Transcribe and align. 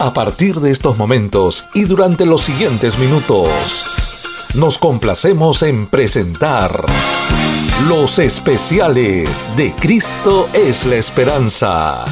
A 0.00 0.14
partir 0.14 0.60
de 0.60 0.70
estos 0.70 0.96
momentos 0.96 1.66
y 1.74 1.84
durante 1.84 2.24
los 2.24 2.40
siguientes 2.40 2.98
minutos, 2.98 3.50
nos 4.54 4.78
complacemos 4.78 5.62
en 5.62 5.86
presentar 5.88 6.86
los 7.86 8.18
especiales 8.18 9.54
de 9.56 9.74
Cristo 9.74 10.48
es 10.54 10.86
la 10.86 10.96
esperanza. 10.96 12.06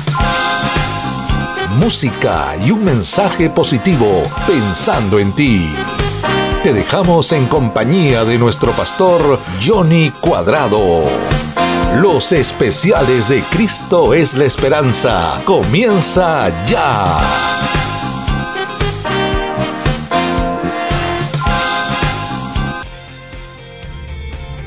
Música 1.79 2.57
y 2.63 2.73
un 2.73 2.85
mensaje 2.85 3.49
positivo 3.49 4.23
pensando 4.47 5.19
en 5.19 5.33
ti. 5.33 5.73
Te 6.63 6.75
dejamos 6.75 7.33
en 7.33 7.47
compañía 7.47 8.23
de 8.27 8.37
nuestro 8.37 8.73
pastor 8.73 9.41
Johnny 9.67 10.11
Cuadrado. 10.21 11.05
Los 11.97 12.33
especiales 12.33 13.29
de 13.29 13.43
Cristo 13.51 14.13
es 14.13 14.37
la 14.37 14.45
esperanza. 14.45 15.41
Comienza 15.45 16.53
ya. 16.67 17.19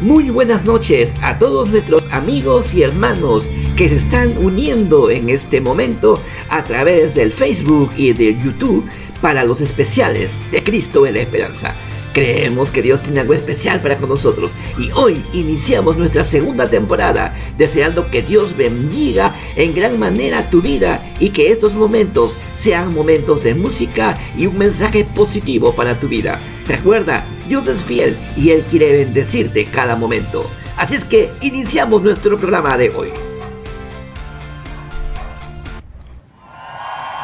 Muy 0.02 0.32
buenas 0.32 0.66
noches 0.66 1.14
a 1.22 1.38
todos 1.38 1.70
nuestros 1.70 2.08
amigos 2.12 2.74
y 2.74 2.82
hermanos 2.82 3.50
que 3.78 3.88
se 3.88 3.96
están 3.96 4.36
uniendo 4.38 5.12
en 5.12 5.30
este 5.30 5.62
momento 5.62 6.20
a 6.50 6.64
través 6.64 7.14
del 7.14 7.32
Facebook 7.32 7.92
y 7.96 8.14
de 8.14 8.34
YouTube 8.34 8.90
para 9.22 9.44
los 9.44 9.62
especiales 9.62 10.40
de 10.52 10.64
Cristo 10.64 11.06
en 11.06 11.14
la 11.14 11.20
Esperanza. 11.22 11.76
Creemos 12.14 12.72
que 12.72 12.82
Dios 12.82 13.02
tiene 13.02 13.22
algo 13.22 13.34
especial 13.34 13.82
para 13.82 13.98
con 13.98 14.10
nosotros 14.10 14.52
y 14.78 14.92
hoy 14.92 15.24
iniciamos 15.34 15.98
nuestra 15.98 16.24
segunda 16.24 16.70
temporada 16.70 17.36
deseando 17.58 18.10
que 18.12 18.22
Dios 18.22 18.58
bendiga 18.58 19.36
en 19.56 19.74
gran 19.74 19.98
manera 19.98 20.50
tu 20.50 20.62
vida 20.62 21.14
y 21.20 21.30
que 21.30 21.52
estos 21.52 21.74
momentos 21.74 22.38
sean 22.54 22.94
momentos 22.94 23.44
de 23.44 23.56
música 23.56 24.18
y 24.38 24.48
un 24.48 24.58
mensaje 24.58 25.06
positivo 25.06 25.74
para 25.74 26.00
tu 26.00 26.08
vida. 26.08 26.40
Recuerda, 26.66 27.26
Dios 27.48 27.68
es 27.68 27.84
fiel 27.84 28.18
y 28.36 28.50
Él 28.50 28.64
quiere 28.64 28.92
bendecirte 28.92 29.66
cada 29.66 29.96
momento. 29.96 30.50
Así 30.78 30.96
es 30.96 31.06
que 31.06 31.32
iniciamos 31.42 32.02
nuestro 32.02 32.38
programa 32.38 32.78
de 32.78 32.90
hoy. 32.90 33.31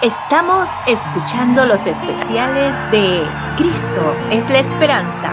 Estamos 0.03 0.69
escuchando 0.85 1.65
los 1.65 1.83
especiales 1.87 2.75
de 2.91 3.23
Cristo 3.57 4.15
es 4.29 4.47
la 4.51 4.59
esperanza. 4.59 5.31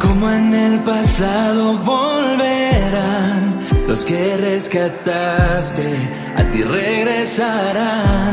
Como 0.00 0.30
en 0.30 0.54
el 0.54 0.78
pasado 0.80 1.76
volverán 1.76 3.66
los 3.86 4.02
que 4.06 4.38
rescataste, 4.38 5.92
a 6.34 6.42
ti 6.44 6.62
regresarán. 6.62 8.32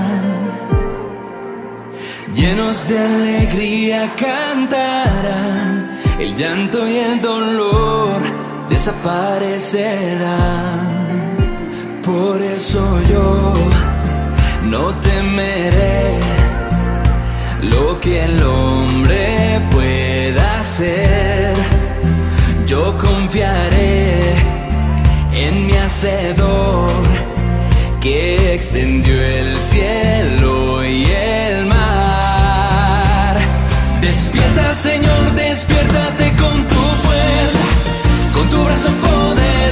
Llenos 2.34 2.88
de 2.88 3.00
alegría 3.00 4.16
cantarán 4.16 6.00
el 6.20 6.38
llanto 6.38 6.88
y 6.88 6.96
el 6.96 7.20
dolor 7.20 7.79
desaparecerán. 8.80 10.80
Por 12.02 12.42
eso 12.42 12.82
yo 13.12 13.54
no 14.64 14.96
temeré 15.02 16.14
lo 17.74 18.00
que 18.00 18.24
el 18.24 18.42
hombre 18.42 19.60
pueda 19.72 20.62
hacer. 20.62 21.56
Yo 22.68 22.98
confiaré 22.98 24.14
en 25.34 25.68
mi 25.68 25.76
hacedor 25.76 26.94
que 28.00 28.54
extendió 28.54 29.22
el 29.22 29.60
cielo 29.60 30.86
y 30.86 31.04
el 31.04 31.59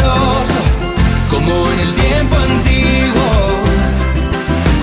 poderoso, 0.07 0.59
como 1.31 1.71
en 1.71 1.79
el 1.79 1.93
tiempo 1.95 2.35
antiguo. 2.35 3.29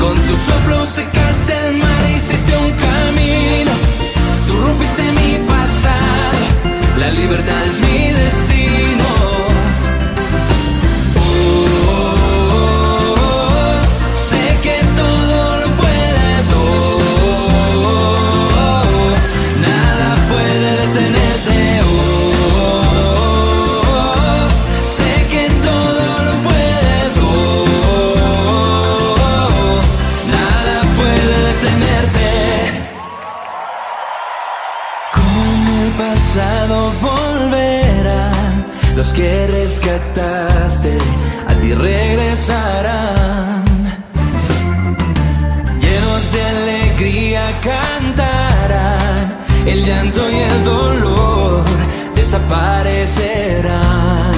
Con 0.01 0.15
tu 0.15 0.37
soplo 0.37 0.87
secaste 0.87 1.67
el 1.67 1.77
mar 1.79 2.11
hiciste 2.17 2.57
un 2.57 2.71
camino. 2.73 3.73
Tú 4.47 4.53
rompiste 4.67 5.03
mi 5.03 5.49
pasado, 5.49 6.39
la 7.01 7.11
libertad 7.13 7.63
es 7.67 7.81
mi 7.81 8.13
destino. 8.13 9.14
Que 39.15 39.47
rescataste 39.47 40.99
a 41.47 41.55
ti 41.61 41.73
regresarán. 41.73 43.65
Llenos 45.81 46.33
de 46.33 46.43
alegría 46.57 47.49
cantarán, 47.63 49.39
el 49.67 49.85
llanto 49.85 50.21
y 50.31 50.37
el 50.37 50.65
dolor 50.65 51.65
desaparecerán. 52.17 54.35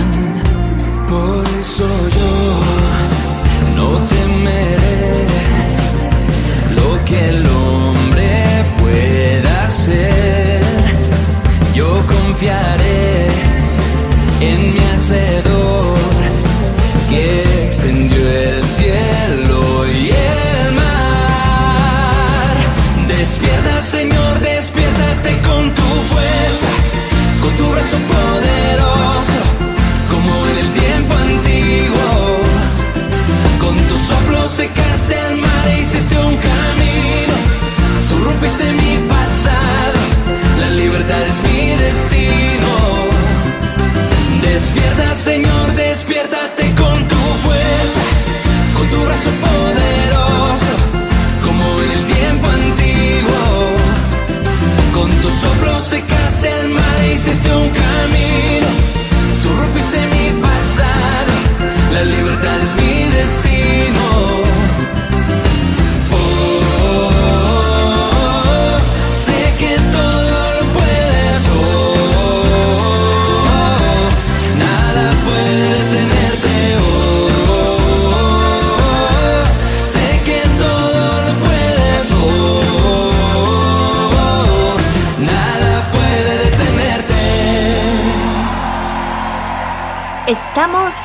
Por 1.09 1.47
eso 1.61 1.89
yo 2.19 2.35
no 3.77 3.89
temeré 4.15 5.27
lo 6.79 6.89
que 7.07 7.19
el 7.31 7.41
hombre 7.47 8.31
pueda 8.79 9.53
hacer. 9.67 10.61
Yo 11.75 11.89
confiaré 12.07 12.86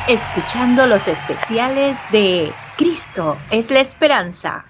Escuchando 0.06 0.86
los 0.86 1.08
especiales 1.08 1.98
de 2.12 2.52
Cristo 2.76 3.36
es 3.50 3.72
la 3.72 3.80
esperanza. 3.80 4.64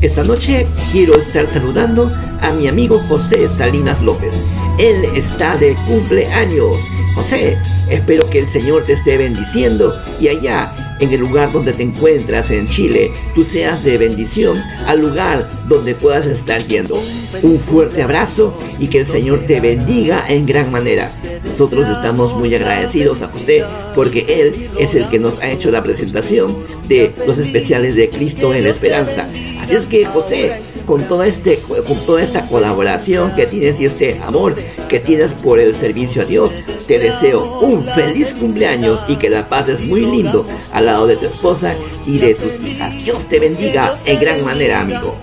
Esta 0.00 0.24
noche 0.24 0.66
quiero 0.90 1.14
estar 1.14 1.46
saludando 1.46 2.10
a 2.40 2.50
mi 2.50 2.66
amigo 2.66 2.98
José 3.08 3.48
Salinas 3.48 4.02
López. 4.02 4.44
Él 4.80 5.04
está 5.14 5.56
de 5.56 5.76
cumpleaños. 5.86 6.74
José, 7.14 7.56
espero 7.88 8.28
que 8.28 8.40
el 8.40 8.48
Señor 8.48 8.84
te 8.86 8.94
esté 8.94 9.18
bendiciendo 9.18 9.94
y 10.18 10.28
allá 10.28 10.81
en 11.02 11.12
el 11.12 11.20
lugar 11.20 11.50
donde 11.50 11.72
te 11.72 11.82
encuentras 11.82 12.50
en 12.52 12.68
Chile, 12.68 13.10
tú 13.34 13.42
seas 13.44 13.82
de 13.82 13.98
bendición 13.98 14.56
al 14.86 15.00
lugar 15.00 15.50
donde 15.68 15.96
puedas 15.96 16.26
estar 16.26 16.64
yendo. 16.68 16.96
Un 17.42 17.58
fuerte 17.58 18.02
abrazo 18.02 18.56
y 18.78 18.86
que 18.86 19.00
el 19.00 19.06
Señor 19.06 19.40
te 19.40 19.60
bendiga 19.60 20.24
en 20.28 20.46
gran 20.46 20.70
manera. 20.70 21.10
Nosotros 21.44 21.88
estamos 21.88 22.36
muy 22.36 22.54
agradecidos 22.54 23.20
a 23.20 23.28
José 23.28 23.64
porque 23.96 24.24
Él 24.28 24.70
es 24.78 24.94
el 24.94 25.08
que 25.08 25.18
nos 25.18 25.42
ha 25.42 25.50
hecho 25.50 25.72
la 25.72 25.82
presentación 25.82 26.56
de 26.86 27.12
los 27.26 27.38
especiales 27.38 27.96
de 27.96 28.08
Cristo 28.08 28.54
en 28.54 28.62
la 28.62 28.70
Esperanza. 28.70 29.28
Así 29.60 29.74
es 29.74 29.86
que 29.86 30.04
José, 30.04 30.52
con 30.86 31.02
este, 31.24 31.58
con 31.58 31.96
toda 32.06 32.22
esta 32.22 32.46
colaboración 32.46 33.34
que 33.34 33.46
tienes 33.46 33.80
y 33.80 33.86
este 33.86 34.20
amor 34.22 34.54
que 34.88 35.00
tienes 35.00 35.32
por 35.32 35.58
el 35.58 35.74
servicio 35.74 36.22
a 36.22 36.24
Dios, 36.26 36.52
te 36.92 36.98
deseo 36.98 37.60
un 37.62 37.82
feliz 37.84 38.34
cumpleaños 38.34 39.02
y 39.08 39.16
que 39.16 39.30
la 39.30 39.48
pases 39.48 39.86
muy 39.86 40.02
lindo 40.02 40.46
al 40.74 40.84
lado 40.84 41.06
de 41.06 41.16
tu 41.16 41.24
esposa 41.24 41.72
y 42.04 42.18
de 42.18 42.34
tus 42.34 42.62
hijas. 42.66 43.02
Dios 43.02 43.26
te 43.30 43.40
bendiga 43.40 43.94
en 44.04 44.20
gran 44.20 44.44
manera, 44.44 44.80
amigo. 44.80 45.14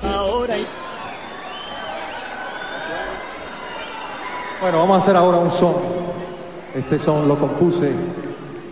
Bueno, 4.60 4.80
vamos 4.80 4.96
a 4.96 4.98
hacer 4.98 5.16
ahora 5.16 5.38
un 5.38 5.52
son. 5.52 5.76
Este 6.76 6.98
son 6.98 7.28
lo 7.28 7.38
compuse 7.38 7.92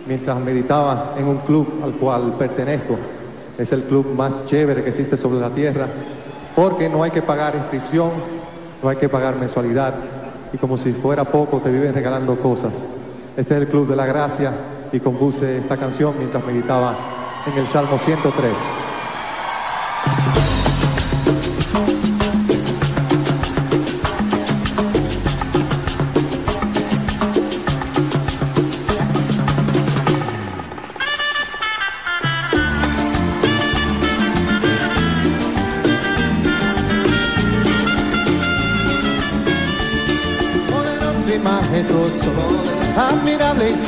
mientras 0.04 0.36
meditaba 0.40 1.14
en 1.16 1.28
un 1.28 1.36
club 1.38 1.80
al 1.84 1.92
cual 1.92 2.34
pertenezco. 2.36 2.98
Es 3.56 3.70
el 3.70 3.84
club 3.84 4.12
más 4.12 4.44
chévere 4.46 4.82
que 4.82 4.88
existe 4.88 5.16
sobre 5.16 5.38
la 5.38 5.50
tierra, 5.50 5.86
porque 6.56 6.88
no 6.88 7.04
hay 7.04 7.12
que 7.12 7.22
pagar 7.22 7.54
inscripción, 7.54 8.10
no 8.82 8.88
hay 8.88 8.96
que 8.96 9.08
pagar 9.08 9.36
mensualidad, 9.36 9.94
y 10.52 10.58
como 10.58 10.76
si 10.76 10.92
fuera 10.92 11.24
poco 11.24 11.58
te 11.58 11.70
viven 11.70 11.94
regalando 11.94 12.38
cosas. 12.38 12.72
Este 13.36 13.54
es 13.54 13.60
el 13.62 13.68
Club 13.68 13.88
de 13.88 13.96
la 13.96 14.06
Gracia 14.06 14.52
y 14.92 15.00
compuse 15.00 15.58
esta 15.58 15.76
canción 15.76 16.14
mientras 16.18 16.44
meditaba 16.44 16.96
en 17.46 17.58
el 17.58 17.66
Salmo 17.66 17.98
103. 17.98 18.87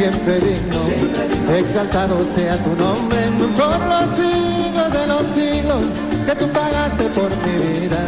Siempre 0.01 0.41
digno. 0.41 0.81
Exaltado 1.59 2.17
sea 2.35 2.57
tu 2.65 2.75
nombre 2.75 3.19
por 3.61 3.79
los 3.93 4.07
siglos 4.17 4.93
de 4.97 5.07
los 5.13 5.25
siglos 5.35 5.83
que 6.27 6.35
tú 6.37 6.47
pagaste 6.49 7.05
por 7.19 7.31
mi 7.45 7.81
vida. 7.81 7.99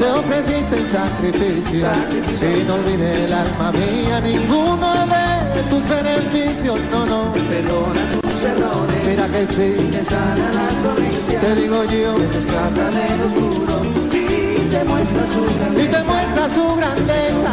Te 0.00 0.10
ofreciste 0.20 0.74
el 0.78 0.86
sacrificio, 0.86 1.88
y 2.40 2.64
no 2.66 2.74
olvide 2.74 3.24
el 3.26 3.32
alma 3.32 3.72
mía 3.72 4.20
ninguno 4.20 4.88
de 5.54 5.62
tus 5.68 5.82
beneficios. 5.88 6.78
No, 6.90 7.04
no. 7.04 7.32
Perdona 7.32 8.02
tus 8.22 8.42
errores. 8.52 8.96
Mira 9.04 9.26
que 9.26 9.46
sí. 9.56 9.90
Te 9.92 10.04
sana 10.04 10.48
las 10.58 10.74
Te 11.42 11.60
digo 11.60 11.84
yo. 11.84 12.14
Te 12.32 12.38
oscuro 13.26 14.15
te 14.76 14.84
muestra 14.84 15.22
su 15.32 15.42
grandeza. 15.56 15.82
Y 15.82 15.88
te 15.88 16.02
muestra 16.04 16.44
su 16.54 16.76
grandeza. 16.76 17.52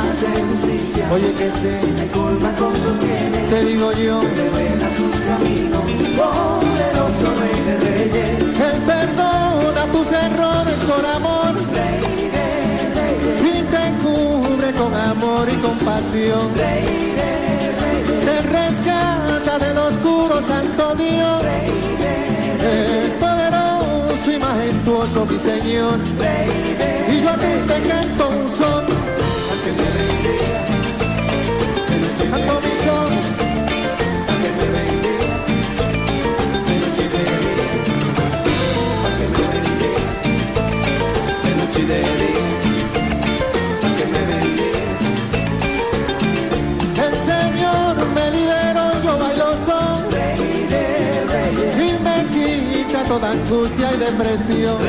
Oye 1.13 1.31
que 1.33 1.49
sé, 1.61 1.75
te 1.99 2.07
colma 2.11 2.51
con 2.55 2.73
sus 2.83 2.99
bienes. 2.99 3.49
Te 3.49 3.63
digo 3.65 3.91
yo, 3.93 4.19
te 4.19 4.35
revela 4.35 4.87
sus 4.97 5.15
caminos. 5.27 5.83
Poderoso 6.19 7.27
rey 7.41 7.59
de 7.67 7.75
reyes. 7.85 8.59
Él 8.69 8.81
perdona 8.85 9.83
tus 9.91 10.07
errores 10.11 10.79
por 10.89 11.05
amor. 11.05 11.53
Rey 11.79 12.29
de 12.35 12.47
reyes. 12.97 13.37
Y 13.51 13.61
te 13.73 13.85
cubre 14.03 14.71
con 14.73 14.93
amor 14.93 15.47
y 15.49 15.55
compasión. 15.67 16.45
Rey 16.55 17.13
de 17.19 17.31
reyes. 17.83 18.25
Te 18.27 18.35
rescata 18.57 19.59
del 19.59 19.77
oscuro 19.77 20.41
santo 20.47 20.95
Dios. 20.95 21.41
Rey 21.43 21.71
de 22.03 22.17
reyes. 22.63 23.05
Es 23.05 23.13
poderoso 23.13 24.31
y 24.31 24.39
majestuoso 24.39 25.25
mi 25.25 25.39
Señor. 25.39 25.99
Rey 26.19 26.75
de 26.79 26.92
yo 27.23 27.29
a 27.29 27.35
ti 27.37 27.47
te 27.67 27.77
canto 27.87 28.23
un 28.29 28.49
son. 28.57 28.83
A 28.83 29.55
que 29.63 29.71
me 29.79 29.87
bendiga, 29.95 30.59
de 31.89 32.25
canto 32.31 32.53
mi 32.63 32.73
son. 32.83 33.09
A 34.31 34.33
que 34.41 34.49
me 34.57 34.65
bendiga, 34.75 35.29
de 36.67 36.75
noche 36.81 37.05
de 37.13 37.21
día. 37.43 37.67
A 39.05 39.09
que 39.17 39.25
me 39.33 39.43
bendiga, 39.51 40.03
de 41.43 41.51
noche 41.59 41.81
de 41.91 41.97
día. 42.19 42.47
A 43.85 43.89
que 43.97 44.05
me 44.13 44.21
bendiga. 44.29 44.81
El 47.05 47.13
Señor 47.29 47.95
me 48.15 48.25
liberó, 48.35 48.85
yo 49.05 49.13
bailo 49.21 49.49
son. 49.67 49.97
Rey 50.11 50.67
de 50.73 50.85
reyes. 51.31 51.73
Y 51.77 51.89
me 52.05 52.17
quita 52.33 52.99
toda 53.05 53.27
angustia 53.31 53.87
y 53.93 53.97
depresión. 53.97 54.79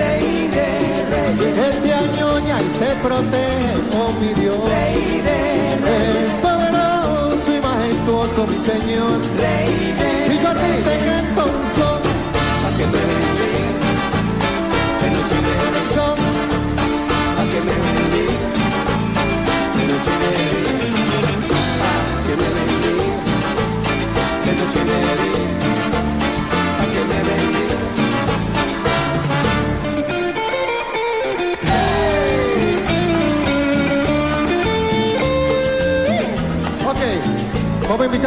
Majestuoso 9.01 9.35
mi 9.37 9.64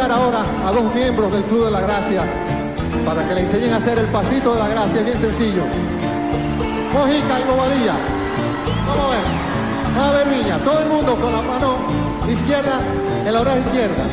a 0.00 0.14
ahora 0.14 0.44
a 0.64 0.70
dos 0.70 0.94
miembros 0.94 1.32
del 1.32 1.42
Club 1.42 1.64
de 1.64 1.70
la 1.72 1.80
Gracia 1.80 2.22
para 3.04 3.26
que 3.26 3.34
le 3.34 3.40
enseñen 3.40 3.72
a 3.72 3.76
hacer 3.78 3.98
el 3.98 4.06
pasito 4.06 4.54
de 4.54 4.60
la 4.60 4.68
gracia, 4.68 5.02
bien 5.02 5.18
sencillo. 5.18 5.62
Mojica 6.92 7.40
y 7.40 7.44
bobadilla. 7.50 7.94
Vamos 8.86 9.04
a 9.04 9.10
ver. 9.10 9.24
A 9.98 10.10
ver, 10.12 10.26
niña, 10.28 10.58
todo 10.58 10.78
el 10.78 10.88
mundo 10.88 11.16
con 11.16 11.32
la 11.32 11.42
mano 11.42 11.78
izquierda 12.30 12.78
en 13.26 13.34
la 13.34 13.40
oreja 13.40 13.58
izquierda. 13.58 14.04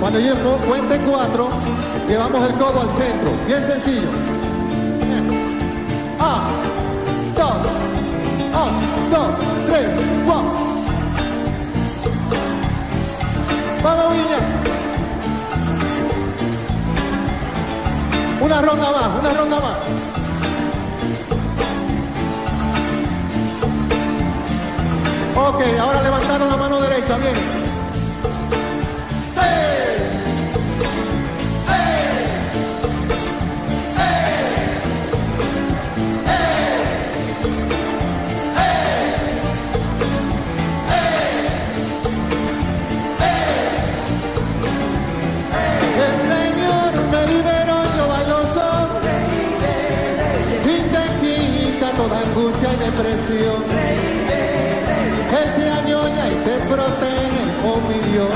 Cuando 0.00 0.18
yo 0.18 0.34
cuente 0.68 0.98
cuatro, 1.08 1.48
llevamos 2.08 2.50
el 2.50 2.54
codo 2.56 2.80
al 2.80 2.90
centro. 2.90 3.30
Bien 3.46 3.62
sencillo. 3.62 4.08
Bien. 5.06 5.24
A, 6.18 6.48
dos, 7.36 7.66
un, 8.66 9.10
dos, 9.10 9.38
tres, 9.68 9.86
cuatro. 10.26 10.57
Vamos, 13.88 14.12
Viña. 14.12 14.38
Una 18.42 18.60
ronda 18.60 18.90
más, 18.90 19.08
una 19.18 19.32
ronda 19.32 19.60
más. 19.60 19.78
Ok, 25.36 25.62
ahora 25.80 26.02
levantaron 26.02 26.48
la 26.50 26.56
mano 26.58 26.80
derecha, 26.82 27.16
bien. 27.16 27.67
Depresión. 53.28 53.62
Él 55.30 55.48
te 55.56 55.70
añoña 55.70 56.28
y 56.28 56.34
te 56.44 56.56
protege, 56.66 57.42
oh 57.64 57.80
mi 57.88 57.98
Dios. 58.10 58.28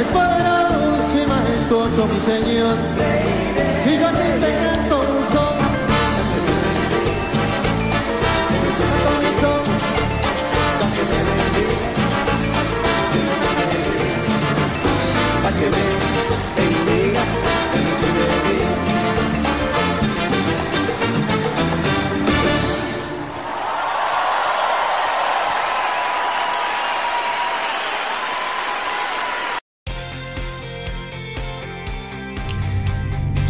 Es 0.00 0.06
poderoso 0.08 1.22
y 1.22 1.26
majestuoso 1.26 2.06
mi 2.06 2.20
Señor. 2.20 2.76
Y 3.86 3.98
yo 3.98 4.06
a 4.06 4.10
ti 4.10 4.28
te 4.40 4.50
canto 4.52 5.00
un 5.00 5.32
son. 5.32 5.45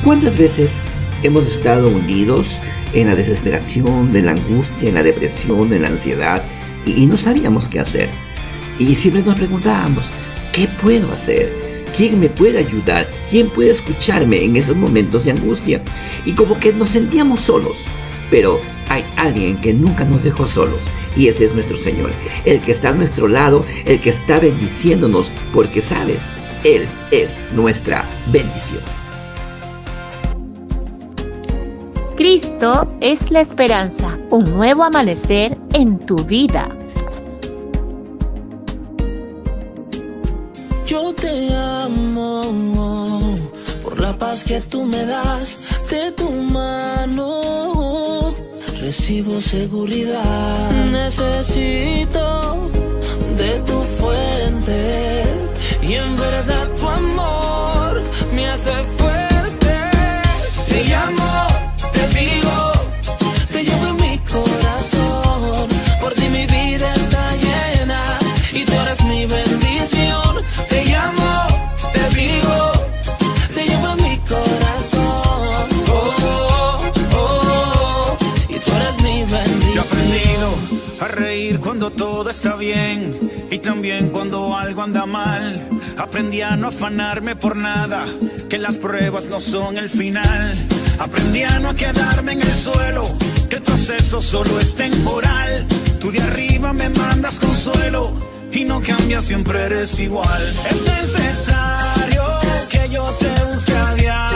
¿Cuántas 0.07 0.39
veces 0.39 0.73
hemos 1.25 1.49
estado 1.49 1.89
unidos 1.89 2.63
en 2.93 3.09
la 3.09 3.17
desesperación, 3.17 4.15
en 4.15 4.27
la 4.27 4.33
angustia, 4.33 4.89
en 4.89 4.95
la 4.95 5.03
depresión, 5.03 5.73
en 5.73 5.83
la 5.83 5.89
ansiedad 5.89 6.45
y, 6.85 7.03
y 7.03 7.07
no 7.07 7.17
sabíamos 7.17 7.67
qué 7.67 7.81
hacer? 7.81 8.09
Y 8.79 8.95
siempre 8.95 9.25
nos 9.25 9.35
preguntábamos, 9.35 10.07
¿qué 10.53 10.69
puedo 10.81 11.11
hacer? 11.11 11.85
¿Quién 11.97 12.21
me 12.21 12.29
puede 12.29 12.59
ayudar? 12.59 13.09
¿Quién 13.29 13.51
puede 13.51 13.73
escucharme 13.73 14.45
en 14.45 14.55
esos 14.55 14.77
momentos 14.77 15.25
de 15.25 15.33
angustia? 15.33 15.83
Y 16.25 16.35
como 16.35 16.57
que 16.61 16.73
nos 16.73 16.91
sentíamos 16.91 17.41
solos. 17.41 17.79
Pero 18.31 18.61
hay 18.89 19.05
alguien 19.17 19.61
que 19.61 19.75
nunca 19.75 20.05
nos 20.05 20.23
dejó 20.23 20.47
solos. 20.47 20.83
Y 21.17 21.27
ese 21.27 21.47
es 21.47 21.53
nuestro 21.53 21.77
Señor. 21.77 22.13
El 22.45 22.61
que 22.61 22.71
está 22.71 22.91
a 22.91 22.95
nuestro 22.95 23.27
lado, 23.27 23.67
el 23.87 24.01
que 24.01 24.11
está 24.11 24.39
bendiciéndonos. 24.39 25.33
Porque 25.53 25.81
sabes, 25.81 26.33
Él 26.63 26.87
es 27.11 27.45
nuestra 27.53 28.09
bendición. 28.31 28.85
Cristo 32.17 32.89
es 33.01 33.31
la 33.31 33.41
esperanza, 33.41 34.19
un 34.31 34.45
nuevo 34.45 34.85
amanecer 34.85 35.59
en 35.75 35.99
tu 35.99 36.17
vida. 36.17 36.69
Yo 40.87 41.13
te 41.13 41.55
amo 41.55 43.37
por 43.85 44.01
la 44.01 44.17
paz 44.17 44.45
que 44.45 44.61
tú 44.61 44.85
me 44.85 45.05
das 45.05 45.89
de 45.91 46.11
tu 46.13 46.31
mano. 46.31 48.35
Recibo 48.81 49.41
seguridad, 49.41 50.71
necesito 50.91 52.71
de 53.37 53.61
tu 53.61 53.83
fuente 53.83 55.25
y 55.83 55.95
en 55.95 56.17
verdad 56.17 56.69
tu 56.79 56.89
amor 56.89 58.03
me 58.35 58.49
hace 58.49 58.73
fuerte. 58.99 59.75
Te 60.69 60.85
llamo, 60.85 61.47
sigo, 62.17 62.73
te 63.53 63.65
llevo 63.65 63.87
en 63.93 63.97
mi 63.97 64.19
corazón. 64.19 65.69
Por 66.01 66.13
ti 66.15 66.29
mi 66.29 66.47
vida 66.47 66.89
está 66.95 67.25
llena 67.45 68.03
y 68.53 68.65
tú 68.65 68.73
eres 68.73 69.01
mi 69.05 69.27
bendición. 69.27 70.33
Te 70.69 70.85
llamo, 70.85 71.33
te 71.93 72.03
sigo, 72.15 72.73
te 73.55 73.63
llevo 73.69 73.89
en 73.95 74.03
mi 74.07 74.17
corazón. 74.33 75.67
Oh, 75.89 76.15
oh, 76.33 76.79
oh, 77.23 78.17
y 78.49 78.59
tú 78.65 78.71
eres 78.81 78.97
mi 79.03 79.17
Yo 79.21 79.27
he 79.27 79.39
bendición. 79.39 79.85
aprendido 79.87 80.49
a 81.01 81.09
reír 81.09 81.61
cuando 81.61 81.91
todo 81.91 82.31
está 82.31 82.57
bien 82.57 83.31
y 83.51 83.59
también 83.59 84.09
cuando 84.11 84.57
algo 84.57 84.83
anda 84.83 85.07
mal. 85.07 85.69
Aprendí 85.99 86.43
a 86.43 86.57
no 86.57 86.69
afanarme 86.69 87.37
por 87.37 87.57
nada, 87.57 88.05
que 88.49 88.59
las 88.59 88.77
pruebas 88.79 89.27
no 89.29 89.41
son 89.41 89.77
el 89.79 89.89
final. 89.91 90.55
Aprendí 90.99 91.43
a 91.43 91.59
no 91.59 91.75
quedarme 91.75 92.33
en 92.33 92.43
el 92.43 92.53
suelo, 92.53 93.15
que 93.49 93.57
el 93.57 93.63
proceso 93.63 94.21
solo 94.21 94.59
es 94.61 94.75
temporal. 94.75 95.67
Tú 96.01 96.11
de 96.11 96.21
arriba 96.21 96.73
me 96.73 96.89
mandas 96.89 97.39
consuelo 97.39 98.13
y 98.51 98.65
no 98.65 98.81
cambias, 98.81 99.25
siempre 99.25 99.65
eres 99.65 99.99
igual. 100.01 100.43
Es 100.71 100.83
necesario 100.83 102.25
que 102.71 102.89
yo 102.89 103.03
te 103.03 103.45
busque 103.53 103.77
a 103.77 103.95
diario 103.95 104.36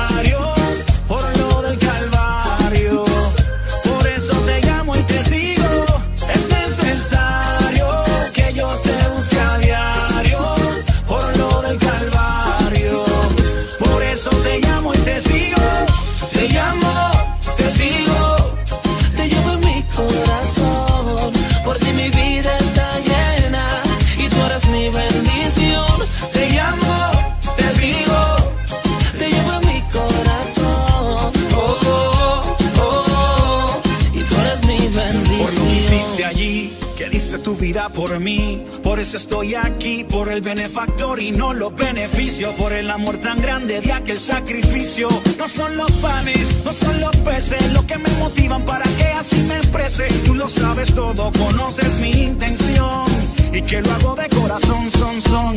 por 37.72 38.18
mí. 38.18 38.64
Por 38.82 38.98
eso 38.98 39.16
estoy 39.16 39.54
aquí, 39.54 40.04
por 40.04 40.30
el 40.30 40.40
benefactor 40.40 41.20
y 41.20 41.30
no 41.30 41.54
los 41.54 41.74
beneficios. 41.74 42.54
Por 42.56 42.72
el 42.72 42.90
amor 42.90 43.16
tan 43.18 43.40
grande 43.40 43.80
de 43.80 43.92
aquel 43.92 44.18
sacrificio. 44.18 45.08
No 45.38 45.46
son 45.46 45.76
los 45.76 45.90
panes, 45.92 46.62
no 46.64 46.72
son 46.72 47.00
los 47.00 47.14
peces, 47.18 47.72
lo 47.72 47.86
que 47.86 47.96
me 47.96 48.10
motivan 48.18 48.62
para 48.62 48.84
que 48.96 49.04
así 49.04 49.36
me 49.44 49.56
exprese. 49.56 50.08
Tú 50.24 50.34
lo 50.34 50.48
sabes 50.48 50.94
todo, 50.94 51.30
conoces 51.32 51.98
mi 51.98 52.10
intención. 52.10 53.04
Y 53.52 53.62
que 53.62 53.80
lo 53.82 53.92
hago 53.92 54.14
de 54.16 54.28
corazón, 54.28 54.90
son, 54.90 55.20
son. 55.20 55.56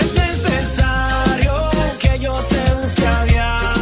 Es 0.00 0.14
necesario 0.14 1.68
que 2.00 2.18
yo 2.18 2.32
te 2.32 2.74
busque 2.80 3.06
a 3.06 3.24
diario. 3.24 3.75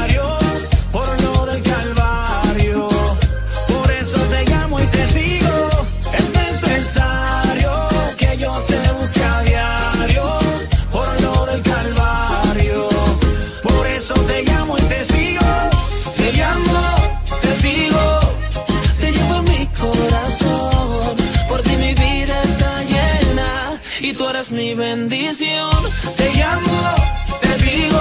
Mi 24.51 24.75
bendición. 24.75 25.71
Te 26.17 26.31
llamo, 26.35 26.95
te 27.41 27.49
sigo, 27.63 28.01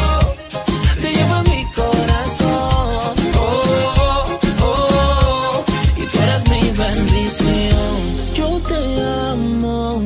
te 1.01 1.11
llevo 1.13 1.35
en 1.37 1.43
mi 1.43 1.63
corazón. 1.73 3.13
Oh, 3.37 3.93
oh, 3.99 4.23
oh, 4.61 5.63
y 5.97 6.01
tú 6.05 6.17
eres 6.25 6.43
mi 6.49 6.61
bendición. 6.83 7.95
Yo 8.35 8.59
te 8.67 8.79
amo 9.31 10.01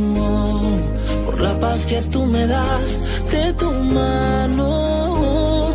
por 1.25 1.35
la 1.41 1.57
paz 1.59 1.85
que 1.85 2.01
tú 2.03 2.25
me 2.25 2.45
das 2.45 2.99
de 3.31 3.53
tu 3.53 3.71
mano. 3.71 5.73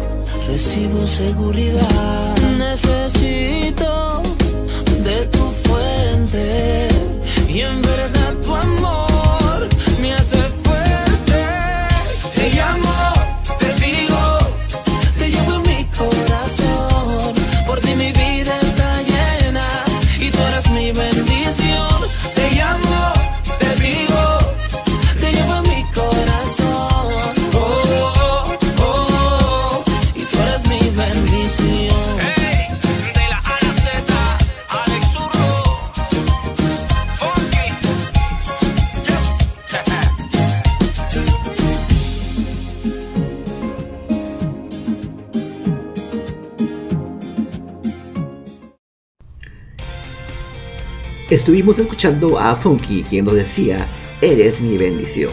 Recibo 0.49 1.05
seguridad, 1.07 2.37
necesito 2.59 4.23
de 5.03 5.27
tu 5.27 5.51
fuente 5.65 6.89
y 7.49 7.61
en 7.61 7.83
verdad 7.83 8.22
Estuvimos 51.33 51.79
escuchando 51.79 52.39
a 52.39 52.55
Funky 52.55 53.05
quien 53.05 53.25
nos 53.25 53.33
decía, 53.33 53.89
eres 54.21 54.61
mi 54.61 54.77
bendición. 54.77 55.33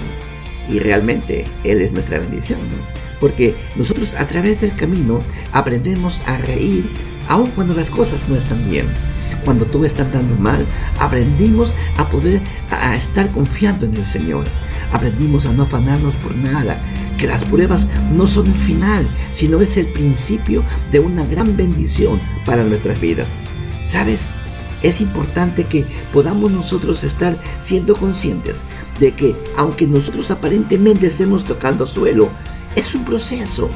Y 0.69 0.79
realmente 0.79 1.43
Él 1.65 1.81
es 1.81 1.91
nuestra 1.91 2.19
bendición, 2.19 2.61
¿no? 2.61 2.77
Porque 3.19 3.53
nosotros 3.75 4.15
a 4.15 4.25
través 4.25 4.61
del 4.61 4.73
camino 4.77 5.19
aprendemos 5.51 6.21
a 6.25 6.37
reír 6.37 6.89
aun 7.27 7.51
cuando 7.51 7.73
las 7.73 7.91
cosas 7.91 8.29
no 8.29 8.37
están 8.37 8.69
bien. 8.69 8.93
Cuando 9.43 9.65
todo 9.65 9.83
está 9.83 10.03
andando 10.03 10.37
mal, 10.37 10.65
aprendimos 10.99 11.75
a 11.97 12.07
poder 12.07 12.41
estar 12.95 13.29
confiando 13.31 13.85
en 13.85 13.95
el 13.95 14.05
Señor. 14.05 14.45
Aprendimos 14.93 15.47
a 15.47 15.51
no 15.51 15.63
afanarnos 15.63 16.15
por 16.15 16.33
nada, 16.33 16.81
que 17.17 17.27
las 17.27 17.43
pruebas 17.43 17.89
no 18.13 18.25
son 18.25 18.47
el 18.47 18.53
final, 18.53 19.05
sino 19.33 19.59
es 19.59 19.75
el 19.75 19.87
principio 19.87 20.63
de 20.93 20.99
una 21.01 21.25
gran 21.25 21.57
bendición 21.57 22.21
para 22.45 22.63
nuestras 22.63 23.01
vidas. 23.01 23.37
¿Sabes? 23.83 24.31
Es 24.81 25.01
importante 25.01 25.65
que 25.65 25.85
podamos 26.13 26.51
nosotros 26.51 27.03
estar 27.03 27.37
siendo 27.59 27.95
conscientes 27.95 28.61
de 28.99 29.13
que 29.13 29.35
aunque 29.57 29.87
nosotros 29.87 30.31
aparentemente 30.31 31.07
estemos 31.07 31.43
tocando 31.43 31.85
suelo, 31.85 32.29
es 32.75 32.95
un 32.95 33.03
proceso 33.03 33.69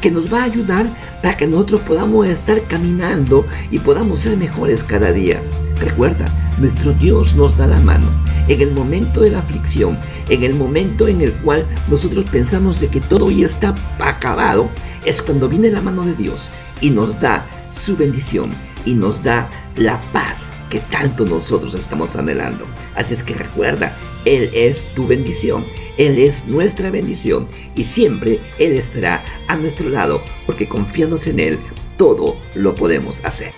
que 0.00 0.10
nos 0.10 0.32
va 0.32 0.40
a 0.40 0.44
ayudar 0.44 0.86
para 1.22 1.36
que 1.36 1.46
nosotros 1.46 1.82
podamos 1.82 2.26
estar 2.26 2.62
caminando 2.62 3.46
y 3.70 3.78
podamos 3.78 4.20
ser 4.20 4.36
mejores 4.36 4.82
cada 4.82 5.12
día. 5.12 5.42
Recuerda, 5.78 6.26
nuestro 6.58 6.92
Dios 6.92 7.34
nos 7.34 7.56
da 7.56 7.66
la 7.66 7.80
mano. 7.80 8.06
En 8.48 8.60
el 8.60 8.72
momento 8.72 9.20
de 9.20 9.30
la 9.30 9.40
aflicción, 9.40 9.98
en 10.28 10.42
el 10.42 10.54
momento 10.54 11.06
en 11.06 11.20
el 11.20 11.32
cual 11.34 11.66
nosotros 11.88 12.24
pensamos 12.24 12.80
de 12.80 12.88
que 12.88 13.00
todo 13.00 13.30
ya 13.30 13.46
está 13.46 13.74
acabado, 13.98 14.70
es 15.04 15.22
cuando 15.22 15.48
viene 15.48 15.70
la 15.70 15.80
mano 15.80 16.02
de 16.04 16.14
Dios 16.14 16.50
y 16.80 16.90
nos 16.90 17.18
da 17.20 17.46
su 17.70 17.96
bendición 17.96 18.50
y 18.84 18.94
nos 18.94 19.22
da 19.22 19.48
la 19.76 20.00
paz 20.12 20.50
que 20.70 20.80
tanto 20.80 21.24
nosotros 21.24 21.74
estamos 21.74 22.16
anhelando. 22.16 22.64
Así 22.94 23.14
es 23.14 23.22
que 23.22 23.34
recuerda, 23.34 23.96
Él 24.24 24.50
es 24.54 24.84
tu 24.94 25.06
bendición, 25.06 25.66
Él 25.98 26.18
es 26.18 26.46
nuestra 26.46 26.90
bendición 26.90 27.46
y 27.74 27.84
siempre 27.84 28.40
Él 28.58 28.72
estará 28.72 29.24
a 29.48 29.56
nuestro 29.56 29.88
lado 29.88 30.22
porque 30.46 30.68
confiados 30.68 31.26
en 31.26 31.40
Él, 31.40 31.58
todo 31.96 32.36
lo 32.54 32.74
podemos 32.74 33.22
hacer. 33.24 33.52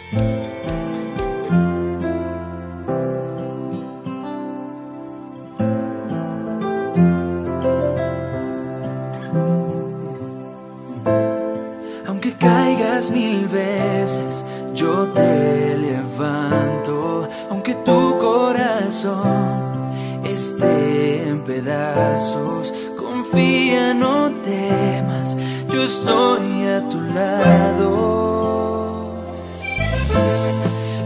Estoy 25.93 26.65
a 26.77 26.89
tu 26.89 26.99
lado. 27.19 27.91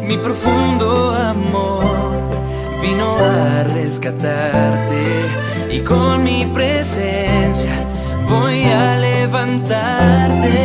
Mi 0.08 0.16
profundo 0.16 1.12
amor 1.12 1.84
vino 2.80 3.16
a 3.18 3.64
rescatarte 3.64 5.02
y 5.72 5.80
con 5.80 6.22
mi 6.22 6.46
presencia 6.54 7.74
voy 8.28 8.62
a 8.62 8.96
levantarte. 8.96 10.56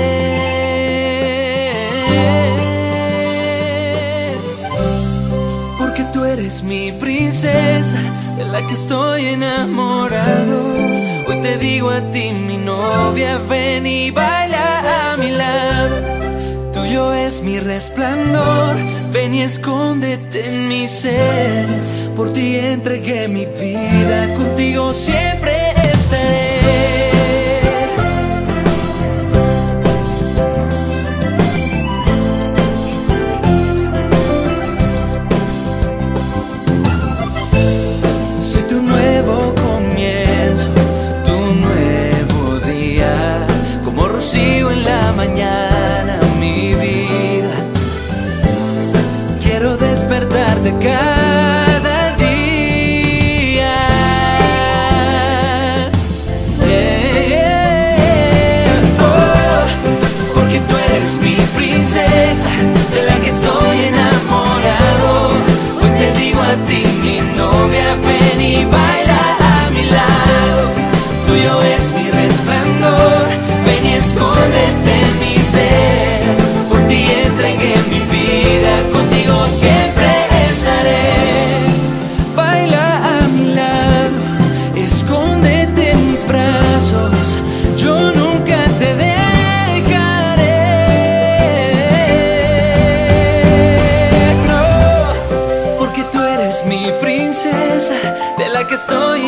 Porque 5.79 6.03
tú 6.13 6.23
eres 6.25 6.61
mi 6.61 6.91
princesa, 6.91 7.97
de 8.37 8.45
la 8.45 8.61
que 8.67 8.75
estoy 8.75 9.25
enamorado. 9.37 10.80
Te 11.41 11.57
digo 11.57 11.89
a 11.89 11.99
ti, 12.11 12.29
mi 12.31 12.57
novia, 12.57 13.39
ven 13.49 13.87
y 13.87 14.11
baila 14.11 15.11
a 15.11 15.17
mi 15.17 15.31
lado. 15.31 15.95
Tuyo 16.71 17.13
es 17.13 17.41
mi 17.41 17.59
resplandor, 17.59 18.75
ven 19.11 19.33
y 19.33 19.41
escóndete 19.41 20.47
en 20.47 20.67
mi 20.67 20.87
ser. 20.87 21.65
Por 22.15 22.31
ti 22.31 22.57
entregué 22.57 23.27
mi 23.27 23.45
vida, 23.45 24.35
contigo 24.35 24.93
siempre 24.93 25.71
estaré. 25.91 26.50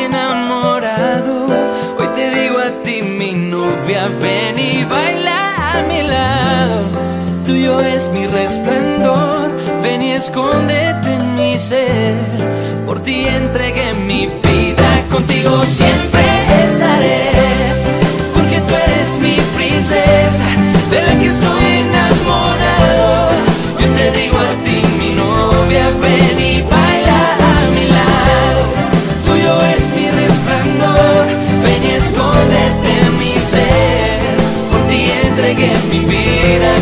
Enamorado. 0.02 1.48
Hoy 2.00 2.08
te 2.14 2.30
digo 2.32 2.60
a 2.60 2.82
ti, 2.84 3.02
mi 3.02 3.34
novia, 3.34 4.10
ven 4.22 4.60
y 4.60 4.84
baila 4.86 5.74
a 5.74 5.82
mi 5.88 6.02
lado. 6.02 6.84
Tuyo 7.46 7.80
es 7.80 8.10
mi 8.10 8.28
resplandor, 8.28 9.52
ven 9.82 10.02
y 10.02 10.12
escóndete 10.12 11.14
en 11.14 11.36
mi 11.36 11.60
ser. 11.60 12.18
Por 12.86 13.02
ti 13.04 13.26
entregué 13.28 13.94
mi 14.06 14.28
vida, 14.28 15.04
contigo 15.10 15.64
siempre 15.64 16.33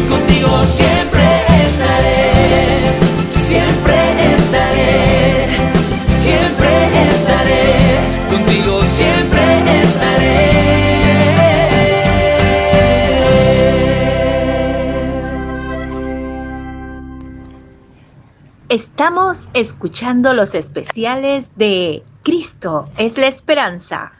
contigo 0.10 0.63
siempre 0.63 1.23
estaré. 1.65 2.32
Siempre 3.30 3.95
estaré, 4.36 5.47
siempre 6.08 6.69
estaré, 7.10 7.99
contigo 8.30 8.82
siempre 8.84 9.41
Estamos 18.71 19.49
escuchando 19.54 20.34
los 20.34 20.56
especiales 20.56 21.51
de 21.58 22.06
Cristo 22.23 22.88
es 22.97 23.17
la 23.17 23.27
esperanza. 23.27 24.13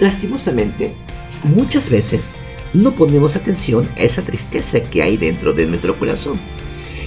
Lastimosamente, 0.00 0.94
muchas 1.44 1.88
veces 1.88 2.34
no 2.72 2.92
ponemos 2.92 3.36
atención 3.36 3.88
a 3.96 4.00
esa 4.00 4.22
tristeza 4.22 4.80
que 4.80 5.02
hay 5.02 5.16
dentro 5.16 5.52
de 5.52 5.66
nuestro 5.66 5.98
corazón. 5.98 6.38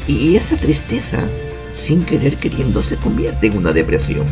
Y 0.08 0.36
esa 0.36 0.56
tristeza, 0.56 1.28
sin 1.74 2.04
querer 2.04 2.38
queriendo, 2.38 2.82
se 2.82 2.96
convierte 2.96 3.48
en 3.48 3.58
una 3.58 3.74
depresión. 3.74 4.26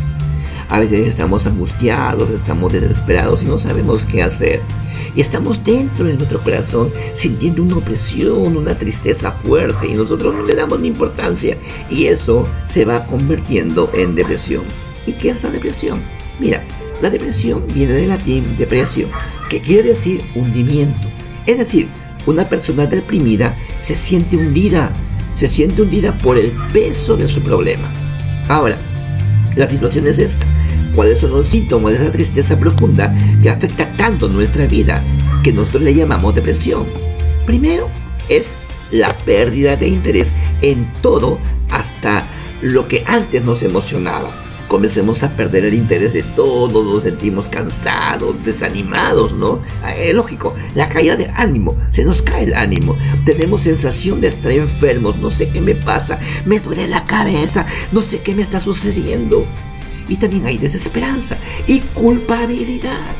A 0.69 0.79
veces 0.79 1.07
estamos 1.07 1.45
angustiados, 1.45 2.31
estamos 2.31 2.71
desesperados 2.71 3.43
y 3.43 3.47
no 3.47 3.59
sabemos 3.59 4.05
qué 4.05 4.23
hacer. 4.23 4.61
Y 5.15 5.21
estamos 5.21 5.63
dentro 5.63 6.05
de 6.05 6.15
nuestro 6.15 6.41
corazón 6.41 6.91
sintiendo 7.13 7.61
una 7.61 7.77
opresión, 7.77 8.57
una 8.57 8.75
tristeza 8.75 9.31
fuerte 9.31 9.87
y 9.87 9.93
nosotros 9.93 10.33
no 10.33 10.43
le 10.43 10.55
damos 10.55 10.79
ni 10.79 10.87
importancia. 10.87 11.57
Y 11.89 12.05
eso 12.05 12.47
se 12.67 12.85
va 12.85 13.05
convirtiendo 13.05 13.91
en 13.93 14.15
depresión. 14.15 14.63
¿Y 15.05 15.13
qué 15.13 15.29
es 15.29 15.43
la 15.43 15.51
depresión? 15.51 16.01
Mira, 16.39 16.65
la 17.01 17.09
depresión 17.09 17.65
viene 17.73 17.93
del 17.93 18.09
latín 18.09 18.57
depresio, 18.57 19.07
que 19.49 19.61
quiere 19.61 19.89
decir 19.89 20.23
hundimiento. 20.35 21.07
Es 21.45 21.57
decir, 21.57 21.87
una 22.25 22.47
persona 22.49 22.85
deprimida 22.85 23.55
se 23.79 23.95
siente 23.95 24.37
hundida, 24.37 24.91
se 25.33 25.47
siente 25.47 25.81
hundida 25.81 26.17
por 26.17 26.37
el 26.37 26.51
peso 26.73 27.15
de 27.15 27.27
su 27.27 27.41
problema. 27.41 27.91
Ahora, 28.47 28.77
la 29.55 29.69
situación 29.69 30.07
es 30.07 30.19
esta. 30.19 30.45
¿Cuáles 30.95 31.19
son 31.19 31.31
los 31.31 31.47
síntomas 31.47 31.91
de 31.93 32.03
esa 32.03 32.11
tristeza 32.11 32.57
profunda 32.57 33.13
que 33.41 33.49
afecta 33.49 33.91
tanto 33.97 34.29
nuestra 34.29 34.65
vida 34.65 35.03
que 35.43 35.51
nosotros 35.51 35.83
le 35.83 35.93
llamamos 35.93 36.33
depresión? 36.33 36.87
Primero 37.45 37.89
es 38.29 38.55
la 38.91 39.15
pérdida 39.19 39.75
de 39.75 39.89
interés 39.89 40.33
en 40.61 40.91
todo 41.01 41.37
hasta 41.69 42.27
lo 42.61 42.87
que 42.87 43.03
antes 43.05 43.43
nos 43.43 43.61
emocionaba. 43.61 44.44
Comencemos 44.67 45.21
a 45.21 45.35
perder 45.35 45.65
el 45.65 45.75
interés 45.75 46.13
de 46.13 46.23
todo, 46.23 46.83
nos 46.83 47.03
sentimos 47.03 47.47
cansados, 47.47 48.35
desanimados, 48.43 49.31
¿no? 49.31 49.61
Es 49.97 50.13
lógico, 50.13 50.55
la 50.73 50.89
caída 50.89 51.15
de 51.15 51.31
ánimo, 51.35 51.75
se 51.91 52.03
nos 52.03 52.21
cae 52.21 52.45
el 52.45 52.53
ánimo, 52.55 52.97
tenemos 53.25 53.61
sensación 53.61 54.21
de 54.21 54.29
estar 54.29 54.51
enfermos, 54.51 55.17
no 55.17 55.29
sé 55.29 55.49
qué 55.49 55.61
me 55.61 55.75
pasa, 55.75 56.19
me 56.45 56.59
duele 56.59 56.87
la 56.87 57.05
cabeza, 57.05 57.67
no 57.91 58.01
sé 58.01 58.21
qué 58.21 58.33
me 58.33 58.41
está 58.41 58.59
sucediendo. 58.59 59.45
Y 60.07 60.17
también 60.17 60.45
hay 60.45 60.57
desesperanza 60.57 61.37
y 61.67 61.79
culpabilidad. 61.79 63.15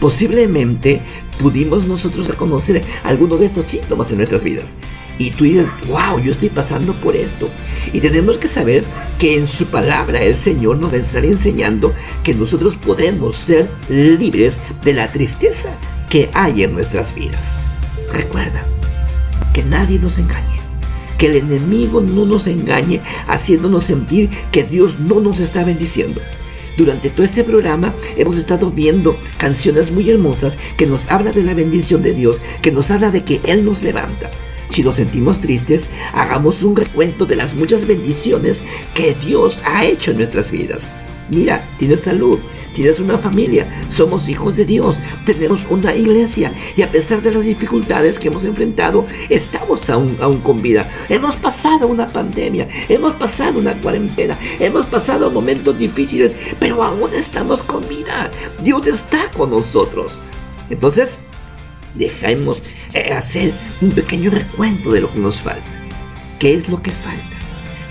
Posiblemente 0.00 1.00
pudimos 1.40 1.86
nosotros 1.86 2.28
reconocer 2.28 2.84
algunos 3.02 3.40
de 3.40 3.46
estos 3.46 3.66
síntomas 3.66 4.10
en 4.10 4.18
nuestras 4.18 4.44
vidas. 4.44 4.74
Y 5.18 5.30
tú 5.30 5.44
dices, 5.44 5.72
wow, 5.86 6.20
yo 6.20 6.32
estoy 6.32 6.50
pasando 6.50 6.92
por 7.00 7.16
esto. 7.16 7.48
Y 7.92 8.00
tenemos 8.00 8.38
que 8.38 8.48
saber 8.48 8.84
que 9.18 9.36
en 9.36 9.46
su 9.46 9.66
palabra 9.66 10.22
el 10.22 10.36
Señor 10.36 10.78
nos 10.78 10.92
va 10.92 10.96
a 10.96 11.00
estar 11.00 11.24
enseñando 11.24 11.94
que 12.22 12.34
nosotros 12.34 12.76
podemos 12.76 13.36
ser 13.36 13.70
libres 13.88 14.58
de 14.84 14.92
la 14.92 15.10
tristeza 15.10 15.70
que 16.10 16.30
hay 16.34 16.64
en 16.64 16.74
nuestras 16.74 17.14
vidas. 17.14 17.54
Recuerda 18.12 18.64
que 19.54 19.62
nadie 19.62 19.98
nos 19.98 20.18
engañe. 20.18 20.56
Que 21.18 21.28
el 21.28 21.36
enemigo 21.36 22.02
no 22.02 22.26
nos 22.26 22.46
engañe 22.46 23.00
haciéndonos 23.26 23.84
sentir 23.84 24.28
que 24.52 24.64
Dios 24.64 24.98
no 25.00 25.20
nos 25.20 25.40
está 25.40 25.64
bendiciendo. 25.64 26.20
Durante 26.76 27.08
todo 27.08 27.22
este 27.22 27.42
programa 27.42 27.94
hemos 28.18 28.36
estado 28.36 28.70
viendo 28.70 29.16
canciones 29.38 29.90
muy 29.90 30.10
hermosas 30.10 30.58
que 30.76 30.86
nos 30.86 31.10
habla 31.10 31.32
de 31.32 31.42
la 31.42 31.54
bendición 31.54 32.02
de 32.02 32.12
Dios, 32.12 32.42
que 32.60 32.70
nos 32.70 32.90
habla 32.90 33.10
de 33.10 33.24
que 33.24 33.40
Él 33.44 33.64
nos 33.64 33.82
levanta. 33.82 34.30
Si 34.68 34.82
nos 34.82 34.96
sentimos 34.96 35.40
tristes, 35.40 35.88
hagamos 36.12 36.62
un 36.62 36.76
recuento 36.76 37.26
de 37.26 37.36
las 37.36 37.54
muchas 37.54 37.86
bendiciones 37.86 38.60
que 38.94 39.14
Dios 39.14 39.60
ha 39.64 39.84
hecho 39.84 40.10
en 40.10 40.18
nuestras 40.18 40.50
vidas. 40.50 40.90
Mira, 41.28 41.64
tienes 41.78 42.02
salud, 42.02 42.38
tienes 42.72 43.00
una 43.00 43.18
familia, 43.18 43.68
somos 43.88 44.28
hijos 44.28 44.54
de 44.54 44.64
Dios, 44.64 45.00
tenemos 45.24 45.66
una 45.70 45.92
iglesia 45.94 46.54
y 46.76 46.82
a 46.82 46.90
pesar 46.90 47.20
de 47.20 47.32
las 47.32 47.42
dificultades 47.42 48.18
que 48.18 48.28
hemos 48.28 48.44
enfrentado, 48.44 49.06
estamos 49.28 49.90
aún, 49.90 50.16
aún 50.20 50.40
con 50.40 50.62
vida. 50.62 50.88
Hemos 51.08 51.34
pasado 51.34 51.88
una 51.88 52.06
pandemia, 52.06 52.68
hemos 52.88 53.14
pasado 53.14 53.58
una 53.58 53.80
cuarentena, 53.80 54.38
hemos 54.60 54.86
pasado 54.86 55.30
momentos 55.30 55.76
difíciles, 55.76 56.32
pero 56.60 56.80
aún 56.80 57.12
estamos 57.12 57.60
con 57.60 57.88
vida. 57.88 58.30
Dios 58.62 58.86
está 58.86 59.28
con 59.36 59.50
nosotros. 59.50 60.20
Entonces, 60.70 61.18
dejemos 61.96 62.62
eh, 62.94 63.12
hacer 63.12 63.52
un 63.80 63.90
pequeño 63.90 64.30
recuento 64.30 64.92
de 64.92 65.00
lo 65.00 65.12
que 65.12 65.18
nos 65.18 65.40
falta. 65.40 65.64
¿Qué 66.38 66.54
es 66.54 66.68
lo 66.68 66.82
que 66.82 66.90
falta? 66.90 67.36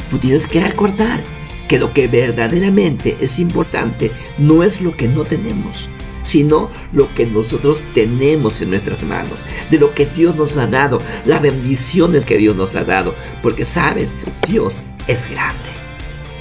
Tú 0.09 0.17
tienes 0.17 0.47
que 0.47 0.63
recordar 0.63 1.23
que 1.67 1.79
lo 1.79 1.93
que 1.93 2.07
verdaderamente 2.07 3.17
es 3.19 3.39
importante 3.39 4.11
no 4.37 4.63
es 4.63 4.81
lo 4.81 4.95
que 4.95 5.07
no 5.07 5.25
tenemos, 5.25 5.89
sino 6.23 6.69
lo 6.91 7.13
que 7.15 7.25
nosotros 7.25 7.83
tenemos 7.93 8.61
en 8.61 8.69
nuestras 8.71 9.03
manos, 9.03 9.39
de 9.71 9.79
lo 9.79 9.93
que 9.93 10.05
Dios 10.05 10.35
nos 10.35 10.57
ha 10.57 10.67
dado, 10.67 10.99
las 11.25 11.41
bendiciones 11.41 12.25
que 12.25 12.37
Dios 12.37 12.55
nos 12.55 12.75
ha 12.75 12.83
dado, 12.83 13.15
porque 13.41 13.65
sabes, 13.65 14.13
Dios 14.47 14.77
es 15.07 15.29
grande. 15.29 15.69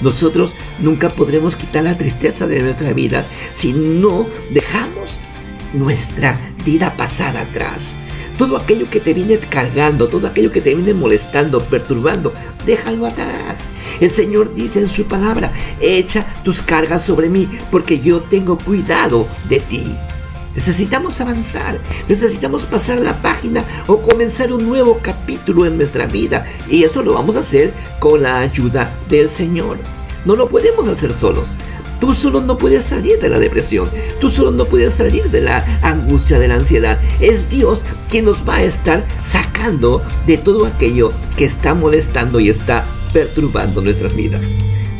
Nosotros 0.01 0.55
nunca 0.79 1.09
podremos 1.09 1.55
quitar 1.55 1.83
la 1.83 1.97
tristeza 1.97 2.47
de 2.47 2.61
nuestra 2.61 2.93
vida 2.93 3.25
si 3.53 3.73
no 3.73 4.27
dejamos 4.51 5.19
nuestra 5.73 6.37
vida 6.65 6.97
pasada 6.97 7.41
atrás. 7.41 7.95
Todo 8.37 8.57
aquello 8.57 8.89
que 8.89 8.99
te 8.99 9.13
viene 9.13 9.37
cargando, 9.37 10.09
todo 10.09 10.27
aquello 10.27 10.51
que 10.51 10.59
te 10.59 10.75
viene 10.75 10.93
molestando, 10.93 11.63
perturbando, 11.63 12.33
déjalo 12.65 13.05
atrás. 13.05 13.69
El 14.01 14.11
Señor 14.11 14.53
dice 14.53 14.79
en 14.79 14.89
su 14.89 15.05
palabra, 15.05 15.53
echa 15.79 16.25
tus 16.43 16.61
cargas 16.61 17.03
sobre 17.03 17.29
mí, 17.29 17.47
porque 17.71 17.99
yo 17.99 18.19
tengo 18.21 18.57
cuidado 18.57 19.25
de 19.47 19.61
ti. 19.61 19.95
Necesitamos 20.53 21.19
avanzar, 21.19 21.79
necesitamos 22.07 22.63
pasar 22.63 22.99
la 22.99 23.21
página 23.21 23.63
o 23.87 24.01
comenzar 24.01 24.53
un 24.53 24.65
nuevo 24.65 24.99
capítulo 25.01 25.65
en 25.65 25.77
nuestra 25.77 26.05
vida. 26.05 26.45
Y 26.69 26.83
eso 26.83 27.03
lo 27.03 27.13
vamos 27.13 27.35
a 27.35 27.39
hacer 27.39 27.73
con 27.99 28.23
la 28.23 28.39
ayuda 28.39 28.93
del 29.09 29.27
Señor. 29.27 29.77
No 30.23 30.35
lo 30.35 30.47
podemos 30.47 30.87
hacer 30.87 31.13
solos. 31.13 31.49
Tú 32.05 32.13
solo 32.13 32.39
no 32.39 32.55
puedes 32.55 32.83
salir 32.83 33.17
de 33.17 33.29
la 33.29 33.39
depresión. 33.39 33.89
Tú 34.21 34.29
solo 34.29 34.51
no 34.51 34.65
puedes 34.65 34.93
salir 34.93 35.23
de 35.31 35.41
la 35.41 35.65
angustia, 35.81 36.37
de 36.37 36.47
la 36.47 36.53
ansiedad. 36.53 36.99
Es 37.19 37.49
Dios 37.49 37.83
quien 38.11 38.25
nos 38.25 38.47
va 38.47 38.57
a 38.57 38.63
estar 38.63 39.03
sacando 39.17 40.03
de 40.27 40.37
todo 40.37 40.67
aquello 40.67 41.11
que 41.35 41.45
está 41.45 41.73
molestando 41.73 42.39
y 42.39 42.49
está 42.49 42.85
perturbando 43.11 43.81
nuestras 43.81 44.13
vidas. 44.13 44.51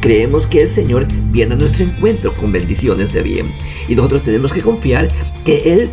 Creemos 0.01 0.47
que 0.47 0.63
el 0.63 0.67
Señor 0.67 1.05
viene 1.29 1.53
a 1.53 1.57
nuestro 1.57 1.85
encuentro 1.85 2.33
con 2.33 2.51
bendiciones 2.51 3.13
de 3.13 3.21
bien. 3.21 3.53
Y 3.87 3.93
nosotros 3.93 4.23
tenemos 4.23 4.51
que 4.51 4.63
confiar 4.63 5.07
que 5.43 5.57
Él 5.73 5.91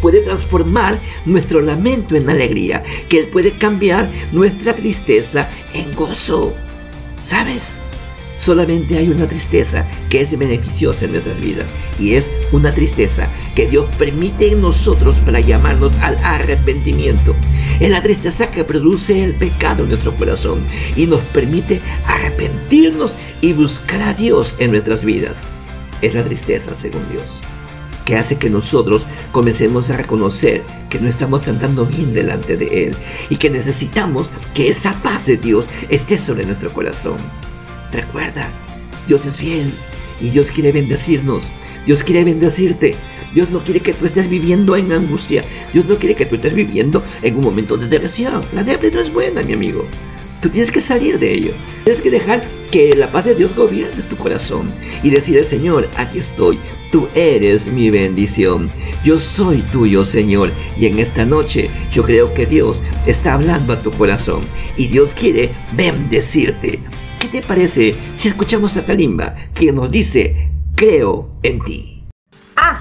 puede 0.00 0.20
transformar 0.20 1.00
nuestro 1.26 1.60
lamento 1.60 2.14
en 2.14 2.30
alegría, 2.30 2.84
que 3.08 3.18
Él 3.18 3.26
puede 3.26 3.58
cambiar 3.58 4.08
nuestra 4.30 4.72
tristeza 4.72 5.50
en 5.74 5.92
gozo. 5.96 6.54
¿Sabes? 7.18 7.76
Solamente 8.38 8.96
hay 8.96 9.08
una 9.08 9.26
tristeza 9.26 9.84
que 10.08 10.20
es 10.20 10.38
beneficiosa 10.38 11.04
en 11.04 11.12
nuestras 11.12 11.40
vidas 11.40 11.68
y 11.98 12.14
es 12.14 12.30
una 12.52 12.72
tristeza 12.72 13.28
que 13.56 13.66
Dios 13.66 13.86
permite 13.98 14.52
en 14.52 14.60
nosotros 14.60 15.16
para 15.18 15.40
llamarnos 15.40 15.92
al 16.00 16.16
arrepentimiento. 16.22 17.34
Es 17.80 17.90
la 17.90 18.00
tristeza 18.00 18.48
que 18.48 18.62
produce 18.62 19.24
el 19.24 19.34
pecado 19.34 19.82
en 19.82 19.88
nuestro 19.88 20.16
corazón 20.16 20.64
y 20.94 21.06
nos 21.06 21.20
permite 21.20 21.82
arrepentirnos 22.06 23.16
y 23.40 23.54
buscar 23.54 24.00
a 24.02 24.14
Dios 24.14 24.54
en 24.60 24.70
nuestras 24.70 25.04
vidas. 25.04 25.48
Es 26.00 26.14
la 26.14 26.22
tristeza, 26.22 26.76
según 26.76 27.02
Dios, 27.10 27.40
que 28.04 28.16
hace 28.16 28.36
que 28.36 28.50
nosotros 28.50 29.04
comencemos 29.32 29.90
a 29.90 29.96
reconocer 29.96 30.62
que 30.90 31.00
no 31.00 31.08
estamos 31.08 31.48
andando 31.48 31.86
bien 31.86 32.14
delante 32.14 32.56
de 32.56 32.86
Él 32.86 32.96
y 33.30 33.36
que 33.36 33.50
necesitamos 33.50 34.30
que 34.54 34.68
esa 34.68 34.92
paz 35.02 35.26
de 35.26 35.38
Dios 35.38 35.68
esté 35.88 36.16
sobre 36.16 36.46
nuestro 36.46 36.72
corazón. 36.72 37.16
Recuerda, 37.92 38.48
Dios 39.06 39.24
es 39.26 39.36
fiel 39.36 39.72
y 40.20 40.30
Dios 40.30 40.50
quiere 40.50 40.72
bendecirnos. 40.72 41.50
Dios 41.86 42.02
quiere 42.02 42.24
bendecirte. 42.24 42.94
Dios 43.34 43.50
no 43.50 43.62
quiere 43.62 43.80
que 43.80 43.94
tú 43.94 44.06
estés 44.06 44.28
viviendo 44.28 44.76
en 44.76 44.92
angustia. 44.92 45.44
Dios 45.72 45.86
no 45.86 45.96
quiere 45.96 46.14
que 46.14 46.26
tú 46.26 46.36
estés 46.36 46.54
viviendo 46.54 47.02
en 47.22 47.36
un 47.36 47.44
momento 47.44 47.76
de 47.76 47.88
depresión. 47.88 48.42
La 48.52 48.64
depresión 48.64 49.02
no 49.02 49.06
es 49.06 49.12
buena, 49.12 49.42
mi 49.42 49.52
amigo. 49.52 49.86
Tú 50.40 50.48
tienes 50.48 50.70
que 50.70 50.80
salir 50.80 51.18
de 51.18 51.32
ello. 51.32 51.52
Tienes 51.84 52.00
que 52.00 52.10
dejar 52.10 52.46
que 52.70 52.94
la 52.96 53.10
paz 53.10 53.24
de 53.24 53.34
Dios 53.34 53.54
gobierne 53.56 54.02
tu 54.02 54.16
corazón 54.16 54.70
y 55.02 55.10
decir 55.10 55.36
al 55.36 55.44
Señor, 55.44 55.88
aquí 55.96 56.18
estoy, 56.18 56.58
tú 56.92 57.08
eres 57.14 57.66
mi 57.66 57.90
bendición. 57.90 58.70
Yo 59.02 59.18
soy 59.18 59.62
tuyo, 59.62 60.04
Señor. 60.04 60.52
Y 60.78 60.86
en 60.86 61.00
esta 61.00 61.24
noche 61.24 61.70
yo 61.92 62.04
creo 62.04 62.32
que 62.34 62.46
Dios 62.46 62.82
está 63.06 63.34
hablando 63.34 63.72
a 63.72 63.82
tu 63.82 63.90
corazón 63.90 64.42
y 64.76 64.86
Dios 64.86 65.12
quiere 65.12 65.50
bendecirte. 65.72 66.78
¿Qué 67.18 67.26
te 67.26 67.42
parece 67.42 67.96
si 68.14 68.28
escuchamos 68.28 68.76
a 68.76 68.84
Kalimba, 68.84 69.34
quien 69.52 69.74
nos 69.74 69.90
dice, 69.90 70.50
creo 70.76 71.28
en 71.42 71.60
ti? 71.64 72.04
Ah, 72.56 72.80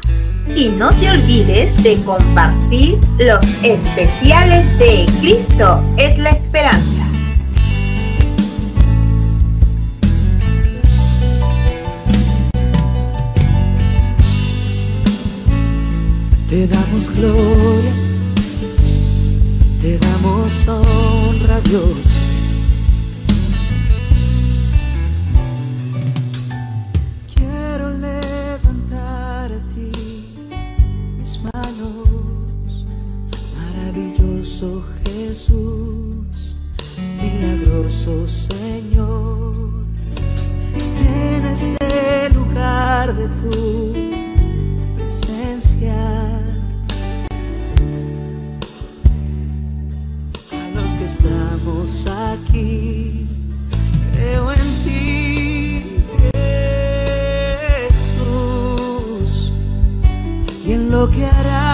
y 0.56 0.70
no 0.70 0.90
te 0.90 1.10
olvides 1.10 1.82
de 1.82 1.98
compartir 2.04 3.00
los 3.18 3.44
especiales 3.64 4.78
de 4.78 5.06
Cristo 5.20 5.84
es 5.98 6.20
la 6.20 6.30
esperanza. 6.30 7.08
Te 16.48 16.68
damos 16.68 17.10
gloria, 17.16 17.94
te 19.82 19.98
damos 19.98 20.68
honra, 20.68 21.60
Dios. 21.62 22.17
Maravilloso 34.62 34.84
Jesús, 35.06 36.56
milagroso 37.22 38.28
Señor, 38.28 39.86
en 40.76 41.46
este 41.46 42.30
lugar 42.32 43.16
de 43.16 43.28
tu 43.28 43.94
presencia. 44.96 45.96
A 50.52 50.70
los 50.76 50.96
que 50.96 51.06
estamos 51.06 52.06
aquí, 52.08 53.28
creo 54.14 54.52
en 54.52 54.84
ti, 54.84 55.84
Jesús, 59.20 59.52
y 60.66 60.72
en 60.74 60.90
lo 60.90 61.10
que 61.12 61.26
harás 61.26 61.67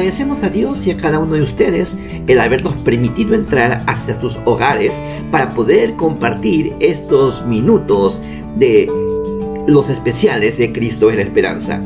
Agradecemos 0.00 0.42
a 0.44 0.48
Dios 0.48 0.86
y 0.86 0.92
a 0.92 0.96
cada 0.96 1.18
uno 1.18 1.34
de 1.34 1.42
ustedes 1.42 1.94
el 2.26 2.40
habernos 2.40 2.72
permitido 2.80 3.34
entrar 3.34 3.82
hacia 3.86 4.18
sus 4.18 4.40
hogares 4.46 4.98
para 5.30 5.50
poder 5.50 5.94
compartir 5.96 6.72
estos 6.80 7.44
minutos 7.44 8.22
de 8.56 8.90
los 9.66 9.90
especiales 9.90 10.56
de 10.56 10.72
Cristo 10.72 11.10
en 11.10 11.16
la 11.16 11.22
Esperanza. 11.22 11.82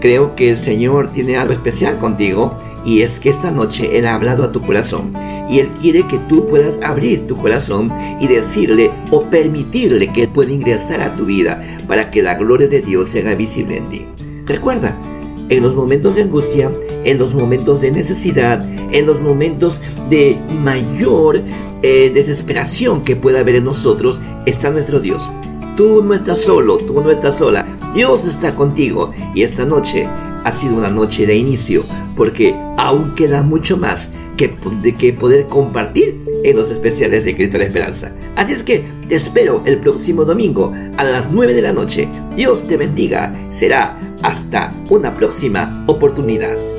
Creo 0.00 0.34
que 0.34 0.50
el 0.50 0.58
Señor 0.58 1.12
tiene 1.12 1.36
algo 1.36 1.52
especial 1.52 1.96
contigo 1.98 2.56
y 2.84 3.02
es 3.02 3.20
que 3.20 3.28
esta 3.28 3.52
noche 3.52 3.96
Él 3.96 4.06
ha 4.06 4.16
hablado 4.16 4.42
a 4.42 4.50
tu 4.50 4.60
corazón 4.60 5.12
y 5.48 5.60
Él 5.60 5.68
quiere 5.80 6.04
que 6.08 6.18
tú 6.28 6.48
puedas 6.48 6.82
abrir 6.82 7.28
tu 7.28 7.36
corazón 7.36 7.88
y 8.20 8.26
decirle 8.26 8.90
o 9.12 9.22
permitirle 9.22 10.08
que 10.08 10.24
Él 10.24 10.28
pueda 10.28 10.50
ingresar 10.50 11.00
a 11.00 11.14
tu 11.14 11.24
vida 11.26 11.64
para 11.86 12.10
que 12.10 12.20
la 12.20 12.34
gloria 12.34 12.66
de 12.66 12.80
Dios 12.80 13.10
se 13.10 13.20
haga 13.20 13.36
visible 13.36 13.76
en 13.76 13.90
ti. 13.90 14.06
Recuerda, 14.44 14.98
en 15.48 15.62
los 15.62 15.74
momentos 15.74 16.16
de 16.16 16.22
angustia, 16.22 16.70
en 17.04 17.18
los 17.18 17.34
momentos 17.34 17.80
de 17.80 17.90
necesidad, 17.90 18.62
en 18.92 19.06
los 19.06 19.20
momentos 19.20 19.80
de 20.10 20.38
mayor 20.62 21.40
eh, 21.82 22.10
desesperación 22.14 23.02
que 23.02 23.16
pueda 23.16 23.40
haber 23.40 23.56
en 23.56 23.64
nosotros, 23.64 24.20
está 24.46 24.70
nuestro 24.70 25.00
Dios. 25.00 25.30
Tú 25.76 26.02
no 26.02 26.14
estás 26.14 26.40
solo, 26.40 26.78
tú 26.78 26.94
no 26.94 27.10
estás 27.10 27.38
sola. 27.38 27.66
Dios 27.94 28.26
está 28.26 28.54
contigo. 28.54 29.12
Y 29.34 29.42
esta 29.42 29.64
noche 29.64 30.08
ha 30.44 30.52
sido 30.52 30.76
una 30.76 30.90
noche 30.90 31.26
de 31.26 31.36
inicio, 31.36 31.84
porque 32.16 32.54
aún 32.76 33.14
queda 33.14 33.42
mucho 33.42 33.76
más 33.76 34.10
que, 34.36 34.54
que 34.96 35.12
poder 35.12 35.46
compartir 35.46 36.22
en 36.44 36.56
los 36.56 36.70
especiales 36.70 37.24
de 37.24 37.34
Cristo 37.34 37.58
la 37.58 37.64
Esperanza. 37.64 38.12
Así 38.36 38.52
es 38.52 38.62
que 38.62 38.84
te 39.08 39.14
espero 39.14 39.62
el 39.66 39.78
próximo 39.78 40.24
domingo 40.24 40.72
a 40.96 41.04
las 41.04 41.30
9 41.30 41.54
de 41.54 41.62
la 41.62 41.72
noche. 41.72 42.08
Dios 42.36 42.64
te 42.64 42.76
bendiga. 42.76 43.34
Será 43.48 43.98
hasta 44.22 44.72
una 44.90 45.14
próxima 45.14 45.84
oportunidad. 45.86 46.73